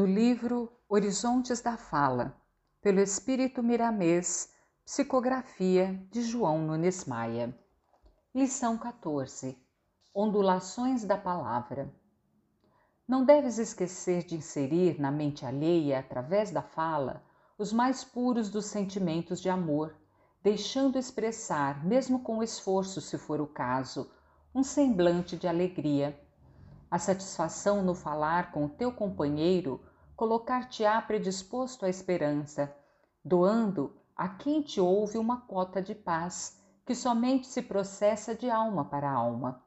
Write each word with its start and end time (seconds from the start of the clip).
do 0.00 0.06
livro 0.06 0.72
Horizontes 0.88 1.60
da 1.60 1.76
Fala, 1.76 2.34
pelo 2.80 3.00
Espírito 3.00 3.62
Miramês, 3.62 4.50
psicografia 4.82 6.02
de 6.10 6.22
João 6.22 6.58
Nunes 6.62 7.04
Maia. 7.04 7.54
Lição 8.34 8.78
14: 8.78 9.58
Ondulações 10.14 11.04
da 11.04 11.18
Palavra. 11.18 11.92
Não 13.06 13.26
deves 13.26 13.58
esquecer 13.58 14.24
de 14.24 14.36
inserir 14.36 14.98
na 14.98 15.10
mente 15.10 15.44
alheia, 15.44 15.98
através 15.98 16.50
da 16.50 16.62
fala, 16.62 17.22
os 17.58 17.70
mais 17.70 18.02
puros 18.02 18.48
dos 18.48 18.64
sentimentos 18.64 19.38
de 19.38 19.50
amor, 19.50 19.94
deixando 20.42 20.98
expressar, 20.98 21.84
mesmo 21.84 22.20
com 22.20 22.42
esforço, 22.42 23.02
se 23.02 23.18
for 23.18 23.38
o 23.38 23.46
caso, 23.46 24.10
um 24.54 24.62
semblante 24.62 25.36
de 25.36 25.46
alegria 25.46 26.18
a 26.90 26.98
satisfação 26.98 27.82
no 27.84 27.94
falar 27.94 28.50
com 28.50 28.64
o 28.64 28.68
teu 28.68 28.90
companheiro 28.90 29.80
colocar-te-á 30.20 31.00
predisposto 31.00 31.86
à 31.86 31.88
esperança, 31.88 32.76
doando 33.24 33.96
a 34.14 34.28
quem 34.28 34.60
te 34.60 34.78
ouve 34.78 35.16
uma 35.16 35.40
cota 35.40 35.80
de 35.80 35.94
paz 35.94 36.60
que 36.84 36.94
somente 36.94 37.46
se 37.46 37.62
processa 37.62 38.34
de 38.34 38.50
alma 38.50 38.84
para 38.84 39.10
alma. 39.10 39.64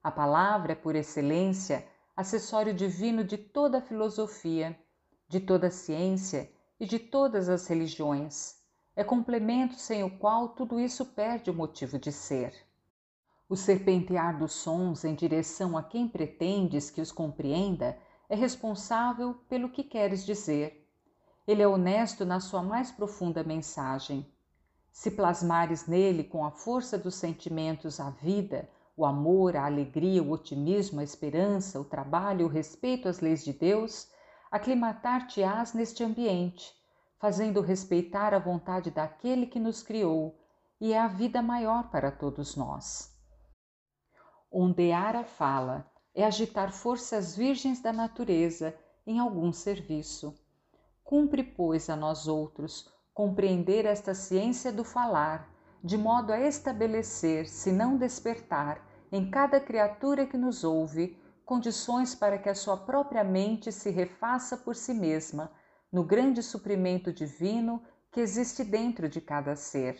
A 0.00 0.08
palavra 0.08 0.70
é, 0.70 0.76
por 0.76 0.94
excelência, 0.94 1.84
acessório 2.16 2.72
divino 2.72 3.24
de 3.24 3.36
toda 3.36 3.78
a 3.78 3.82
filosofia, 3.82 4.78
de 5.26 5.40
toda 5.40 5.66
a 5.66 5.72
ciência 5.72 6.48
e 6.78 6.86
de 6.86 7.00
todas 7.00 7.48
as 7.48 7.66
religiões. 7.66 8.56
É 8.94 9.02
complemento 9.02 9.74
sem 9.74 10.04
o 10.04 10.16
qual 10.16 10.50
tudo 10.50 10.78
isso 10.78 11.06
perde 11.06 11.50
o 11.50 11.54
motivo 11.54 11.98
de 11.98 12.12
ser. 12.12 12.54
O 13.48 13.56
serpentear 13.56 14.38
dos 14.38 14.52
sons 14.52 15.02
em 15.02 15.16
direção 15.16 15.76
a 15.76 15.82
quem 15.82 16.06
pretendes 16.06 16.88
que 16.88 17.00
os 17.00 17.10
compreenda 17.10 17.98
é 18.28 18.36
responsável 18.36 19.34
pelo 19.48 19.70
que 19.70 19.82
queres 19.82 20.24
dizer. 20.24 20.86
Ele 21.46 21.62
é 21.62 21.68
honesto 21.68 22.26
na 22.26 22.40
sua 22.40 22.62
mais 22.62 22.90
profunda 22.92 23.42
mensagem. 23.42 24.30
Se 24.92 25.12
plasmares 25.12 25.86
nele 25.86 26.24
com 26.24 26.44
a 26.44 26.50
força 26.50 26.98
dos 26.98 27.14
sentimentos 27.14 28.00
a 28.00 28.10
vida, 28.10 28.68
o 28.96 29.06
amor, 29.06 29.56
a 29.56 29.64
alegria, 29.64 30.22
o 30.22 30.30
otimismo, 30.30 31.00
a 31.00 31.04
esperança, 31.04 31.80
o 31.80 31.84
trabalho, 31.84 32.46
o 32.46 32.48
respeito 32.50 33.08
às 33.08 33.20
leis 33.20 33.44
de 33.44 33.52
Deus, 33.52 34.10
aclimatar-te-ás 34.50 35.72
neste 35.72 36.02
ambiente, 36.02 36.74
fazendo 37.18 37.60
respeitar 37.60 38.34
a 38.34 38.38
vontade 38.38 38.90
daquele 38.90 39.46
que 39.46 39.60
nos 39.60 39.82
criou 39.82 40.38
e 40.80 40.92
é 40.92 40.98
a 40.98 41.08
vida 41.08 41.40
maior 41.40 41.90
para 41.90 42.10
todos 42.10 42.56
nós. 42.56 43.16
Ondear 44.50 45.16
a 45.16 45.24
fala 45.24 45.90
é 46.18 46.24
agitar 46.24 46.72
forças 46.72 47.36
virgens 47.36 47.80
da 47.80 47.92
natureza 47.92 48.74
em 49.06 49.20
algum 49.20 49.52
serviço. 49.52 50.34
Cumpre, 51.04 51.44
pois, 51.44 51.88
a 51.88 51.94
nós 51.94 52.26
outros 52.26 52.92
compreender 53.14 53.84
esta 53.84 54.14
ciência 54.14 54.72
do 54.72 54.82
falar, 54.82 55.48
de 55.82 55.96
modo 55.96 56.32
a 56.32 56.40
estabelecer, 56.40 57.46
se 57.48 57.70
não 57.70 57.96
despertar, 57.96 58.84
em 59.12 59.30
cada 59.30 59.60
criatura 59.60 60.26
que 60.26 60.36
nos 60.36 60.64
ouve, 60.64 61.16
condições 61.44 62.16
para 62.16 62.36
que 62.36 62.48
a 62.48 62.54
sua 62.54 62.76
própria 62.76 63.22
mente 63.22 63.70
se 63.70 63.88
refaça 63.88 64.56
por 64.56 64.74
si 64.74 64.94
mesma, 64.94 65.52
no 65.90 66.02
grande 66.02 66.42
suprimento 66.42 67.12
divino 67.12 67.80
que 68.10 68.20
existe 68.20 68.64
dentro 68.64 69.08
de 69.08 69.20
cada 69.20 69.54
ser. 69.54 69.96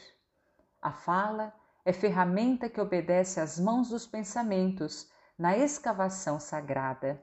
A 0.82 0.90
fala 0.90 1.54
é 1.84 1.92
ferramenta 1.92 2.68
que 2.68 2.80
obedece 2.80 3.38
às 3.38 3.56
mãos 3.56 3.90
dos 3.90 4.04
pensamentos 4.04 5.08
na 5.38 5.56
escavação 5.56 6.40
sagrada. 6.40 7.22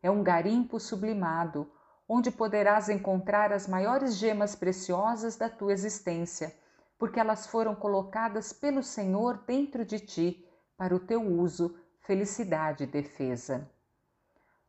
É 0.00 0.08
um 0.08 0.22
garimpo 0.22 0.78
sublimado, 0.78 1.68
onde 2.08 2.30
poderás 2.30 2.88
encontrar 2.88 3.52
as 3.52 3.66
maiores 3.66 4.16
gemas 4.16 4.54
preciosas 4.54 5.34
da 5.34 5.50
tua 5.50 5.72
existência, 5.72 6.54
porque 6.96 7.18
elas 7.18 7.48
foram 7.48 7.74
colocadas 7.74 8.52
pelo 8.52 8.82
Senhor 8.82 9.38
dentro 9.38 9.84
de 9.84 9.98
ti 9.98 10.48
para 10.76 10.94
o 10.94 11.00
teu 11.00 11.20
uso, 11.20 11.76
felicidade 12.02 12.84
e 12.84 12.86
defesa. 12.86 13.68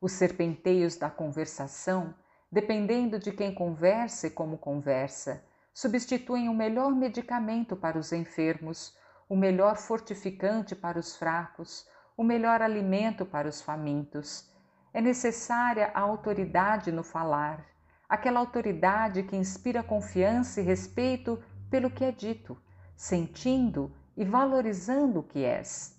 Os 0.02 0.14
serpenteios 0.14 0.96
da 0.96 1.10
conversação, 1.10 2.16
dependendo 2.52 3.20
de 3.20 3.32
quem 3.32 3.54
conversa 3.54 4.28
e 4.28 4.32
como 4.32 4.58
conversa, 4.58 5.44
substituem 5.72 6.50
o 6.50 6.54
melhor 6.54 6.92
medicamento 6.92 7.76
para 7.76 8.00
os 8.00 8.12
enfermos, 8.12 8.98
o 9.30 9.36
melhor 9.36 9.78
fortificante 9.78 10.76
para 10.76 10.98
os 10.98 11.16
fracos, 11.16 11.88
o 12.18 12.24
melhor 12.24 12.64
alimento 12.64 13.24
para 13.24 13.48
os 13.48 13.62
famintos. 13.62 14.52
É 14.92 15.00
necessária 15.00 15.92
a 15.94 16.00
autoridade 16.00 16.92
no 16.92 17.04
falar, 17.04 17.64
aquela 18.10 18.40
autoridade 18.40 19.22
que 19.22 19.36
inspira 19.36 19.84
confiança 19.84 20.60
e 20.60 20.64
respeito 20.64 21.40
pelo 21.70 21.92
que 21.92 22.04
é 22.04 22.12
dito, 22.12 22.60
sentindo 22.96 23.96
e 24.16 24.26
valorizando 24.26 25.20
o 25.20 25.24
que 25.24 25.46
és. 25.46 25.96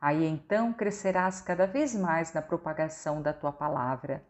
Aí 0.00 0.24
então 0.24 0.72
crescerás 0.72 1.40
cada 1.40 1.66
vez 1.66 1.96
mais 1.96 2.32
na 2.32 2.40
propagação 2.40 3.20
da 3.20 3.32
tua 3.32 3.50
palavra. 3.50 4.24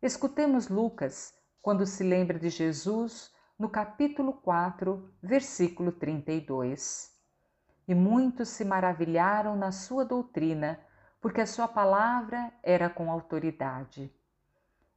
Escutemos 0.00 0.68
Lucas 0.68 1.34
quando 1.60 1.84
se 1.84 2.04
lembra 2.04 2.38
de 2.38 2.50
Jesus 2.50 3.34
no 3.58 3.68
capítulo 3.68 4.34
4, 4.34 5.12
versículo 5.20 5.90
32 5.90 7.15
e 7.86 7.94
muitos 7.94 8.48
se 8.48 8.64
maravilharam 8.64 9.56
na 9.56 9.70
sua 9.70 10.04
doutrina, 10.04 10.80
porque 11.20 11.40
a 11.40 11.46
sua 11.46 11.68
palavra 11.68 12.52
era 12.62 12.90
com 12.90 13.10
autoridade. 13.10 14.12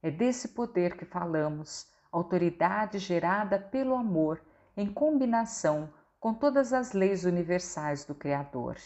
É 0.02 0.10
desse 0.10 0.48
poder 0.48 0.96
que 0.96 1.04
falamos, 1.04 1.88
autoridade 2.10 2.98
gerada 2.98 3.58
pelo 3.58 3.94
amor, 3.94 4.40
em 4.76 4.92
combinação 4.92 5.92
com 6.18 6.34
todas 6.34 6.72
as 6.72 6.92
leis 6.92 7.24
universais 7.24 8.04
do 8.04 8.14
Criador. 8.14 8.76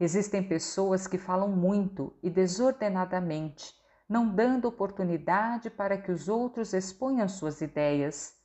Existem 0.00 0.46
pessoas 0.46 1.06
que 1.06 1.18
falam 1.18 1.48
muito 1.48 2.14
e 2.22 2.30
desordenadamente, 2.30 3.74
não 4.08 4.28
dando 4.28 4.68
oportunidade 4.68 5.68
para 5.68 5.98
que 5.98 6.12
os 6.12 6.28
outros 6.28 6.72
exponham 6.72 7.28
suas 7.28 7.60
ideias. 7.60 8.36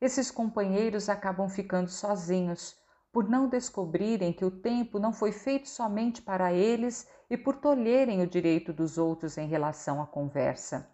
Esses 0.00 0.30
companheiros 0.30 1.08
acabam 1.08 1.48
ficando 1.48 1.90
sozinhos, 1.90 2.76
por 3.14 3.30
não 3.30 3.48
descobrirem 3.48 4.32
que 4.32 4.44
o 4.44 4.50
tempo 4.50 4.98
não 4.98 5.12
foi 5.12 5.30
feito 5.30 5.68
somente 5.68 6.20
para 6.20 6.52
eles 6.52 7.08
e 7.30 7.36
por 7.36 7.54
tolherem 7.58 8.20
o 8.20 8.26
direito 8.26 8.72
dos 8.72 8.98
outros 8.98 9.38
em 9.38 9.46
relação 9.46 10.02
à 10.02 10.06
conversa. 10.06 10.90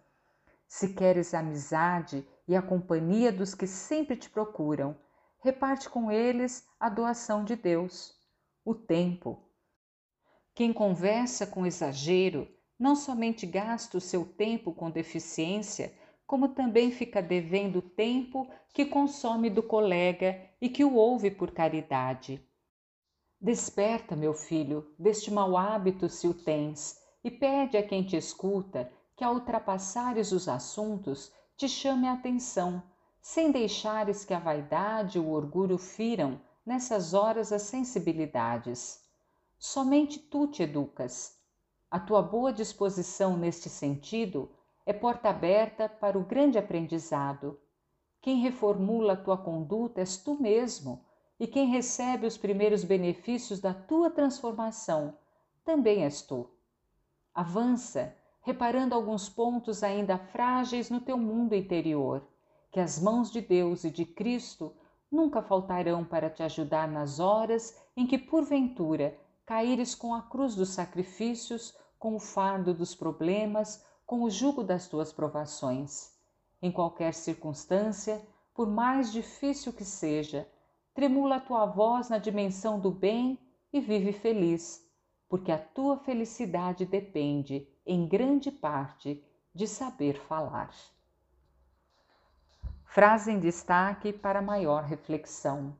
Se 0.67 0.93
queres 0.93 1.33
a 1.33 1.39
amizade 1.39 2.23
e 2.47 2.55
a 2.55 2.61
companhia 2.61 3.31
dos 3.31 3.55
que 3.55 3.65
sempre 3.65 4.15
te 4.15 4.29
procuram, 4.29 4.95
reparte 5.39 5.89
com 5.89 6.11
eles 6.11 6.63
a 6.79 6.89
doação 6.89 7.43
de 7.43 7.55
Deus, 7.55 8.13
o 8.63 8.75
tempo. 8.75 9.49
Quem 10.53 10.71
conversa 10.71 11.47
com 11.47 11.65
exagero 11.65 12.47
não 12.77 12.95
somente 12.95 13.47
gasta 13.47 13.97
o 13.97 14.01
seu 14.01 14.25
tempo 14.25 14.71
com 14.75 14.91
deficiência, 14.91 15.91
como 16.31 16.47
também 16.47 16.91
fica 16.91 17.21
devendo 17.21 17.81
tempo 17.81 18.47
que 18.73 18.85
consome 18.85 19.49
do 19.49 19.61
colega 19.61 20.41
e 20.61 20.69
que 20.69 20.81
o 20.81 20.93
ouve 20.93 21.29
por 21.29 21.51
caridade. 21.51 22.41
Desperta, 23.37 24.15
meu 24.15 24.33
filho, 24.33 24.95
deste 24.97 25.29
mau 25.29 25.57
hábito 25.57 26.07
se 26.07 26.29
o 26.29 26.33
tens, 26.33 26.97
e 27.21 27.29
pede 27.29 27.75
a 27.75 27.85
quem 27.85 28.01
te 28.01 28.15
escuta 28.15 28.89
que, 29.13 29.25
ao 29.25 29.33
ultrapassares 29.33 30.31
os 30.31 30.47
assuntos, 30.47 31.33
te 31.57 31.67
chame 31.67 32.07
a 32.07 32.13
atenção, 32.13 32.81
sem 33.19 33.51
deixares 33.51 34.23
que 34.23 34.33
a 34.33 34.39
vaidade 34.39 35.17
e 35.17 35.21
o 35.21 35.31
orgulho 35.31 35.77
firam 35.77 36.39
nessas 36.65 37.13
horas 37.13 37.51
as 37.51 37.63
sensibilidades. 37.63 39.03
Somente 39.59 40.17
tu 40.17 40.47
te 40.47 40.63
educas. 40.63 41.37
A 41.91 41.99
tua 41.99 42.21
boa 42.21 42.53
disposição 42.53 43.35
neste 43.35 43.67
sentido 43.67 44.49
é 44.85 44.93
porta 44.93 45.29
aberta 45.29 45.87
para 45.87 46.17
o 46.17 46.25
grande 46.25 46.57
aprendizado. 46.57 47.59
Quem 48.21 48.41
reformula 48.41 49.13
a 49.13 49.17
tua 49.17 49.37
conduta 49.37 50.01
és 50.01 50.17
tu 50.17 50.39
mesmo, 50.41 51.05
e 51.39 51.47
quem 51.47 51.67
recebe 51.67 52.27
os 52.27 52.37
primeiros 52.37 52.83
benefícios 52.83 53.59
da 53.59 53.73
tua 53.73 54.09
transformação 54.09 55.17
também 55.63 56.03
és 56.03 56.21
tu. 56.21 56.49
Avança, 57.33 58.15
reparando 58.41 58.93
alguns 58.93 59.29
pontos 59.29 59.83
ainda 59.83 60.17
frágeis 60.17 60.89
no 60.89 60.99
teu 60.99 61.17
mundo 61.17 61.55
interior, 61.55 62.27
que 62.71 62.79
as 62.79 62.99
mãos 62.99 63.31
de 63.31 63.41
Deus 63.41 63.83
e 63.83 63.91
de 63.91 64.05
Cristo 64.05 64.75
nunca 65.11 65.41
faltarão 65.41 66.03
para 66.05 66.29
te 66.29 66.41
ajudar 66.43 66.87
nas 66.87 67.19
horas 67.19 67.77
em 67.95 68.07
que, 68.07 68.17
porventura, 68.17 69.17
caíres 69.45 69.93
com 69.93 70.13
a 70.13 70.21
cruz 70.21 70.55
dos 70.55 70.69
sacrifícios, 70.69 71.77
com 71.99 72.15
o 72.15 72.19
fardo 72.19 72.73
dos 72.73 72.95
problemas 72.95 73.83
com 74.11 74.23
o 74.23 74.29
jugo 74.29 74.61
das 74.61 74.89
tuas 74.89 75.13
provações. 75.13 76.11
Em 76.61 76.69
qualquer 76.69 77.13
circunstância, 77.13 78.21
por 78.53 78.67
mais 78.67 79.09
difícil 79.09 79.71
que 79.71 79.85
seja, 79.85 80.45
tremula 80.93 81.37
a 81.37 81.39
tua 81.39 81.65
voz 81.65 82.09
na 82.09 82.17
dimensão 82.17 82.77
do 82.77 82.91
bem 82.91 83.39
e 83.71 83.79
vive 83.79 84.11
feliz, 84.11 84.85
porque 85.29 85.49
a 85.49 85.57
tua 85.57 85.95
felicidade 85.95 86.85
depende, 86.85 87.65
em 87.85 88.05
grande 88.05 88.51
parte, 88.51 89.23
de 89.55 89.65
saber 89.65 90.19
falar. 90.19 90.75
Frase 92.83 93.31
em 93.31 93.39
destaque 93.39 94.11
para 94.11 94.41
maior 94.41 94.83
reflexão. 94.83 95.73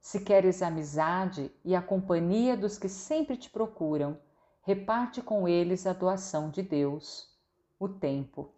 Se 0.00 0.24
queres 0.24 0.60
amizade 0.60 1.52
e 1.64 1.76
a 1.76 1.80
companhia 1.80 2.56
dos 2.56 2.76
que 2.78 2.88
sempre 2.88 3.36
te 3.36 3.48
procuram, 3.48 4.18
reparte 4.62 5.22
com 5.22 5.46
eles 5.46 5.86
a 5.86 5.92
doação 5.92 6.50
de 6.50 6.60
Deus, 6.60 7.32
o 7.78 7.88
tempo. 7.88 8.54